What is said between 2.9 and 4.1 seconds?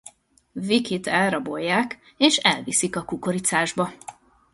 a kukoricásba.